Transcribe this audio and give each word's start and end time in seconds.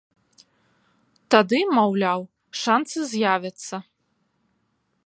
Тады, 1.35 1.59
маўляў, 1.75 2.21
шанцы, 2.63 2.97
з'явяцца. 3.13 3.75